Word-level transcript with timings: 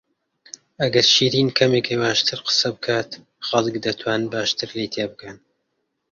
ئەگەر 0.81 1.05
شیرین 1.13 1.49
کەمێک 1.57 1.85
هێواشتر 1.93 2.39
قسە 2.45 2.69
بکات، 2.75 3.09
خەڵک 3.47 3.75
دەتوانن 3.85 4.25
باشتر 4.33 4.69
لێی 4.77 4.91
تێبگەن. 4.95 5.37